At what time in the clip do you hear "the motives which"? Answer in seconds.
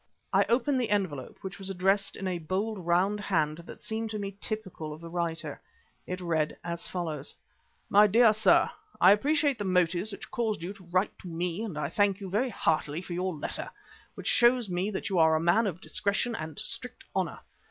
9.59-10.31